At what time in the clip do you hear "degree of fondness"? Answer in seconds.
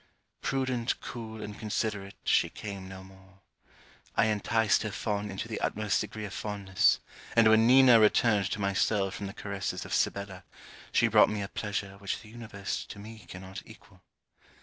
6.01-6.99